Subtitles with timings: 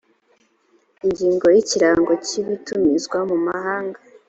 [1.05, 3.99] ingingo y’ ikirango cy ibitumizwa mu mahanga